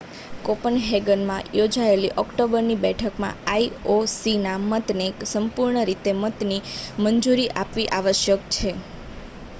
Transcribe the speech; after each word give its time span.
કોપનહેગનમાં 0.43 1.49
યોજાયેલી 1.53 2.09
ઓક્ટોબરની 2.17 2.77
બેઠકમાં 2.79 3.37
આઈ 3.47 3.67
ઓ 3.89 3.99
સી 4.13 4.35
ના 4.39 4.57
મતને 4.65 5.05
સંપૂર્ણ 5.27 5.85
રીતે 5.85 6.17
મતને 6.19 6.61
મંજૂરી 7.01 7.49
આપવી 7.59 7.89
આવશ્યક 7.95 8.53
છે 8.53 8.77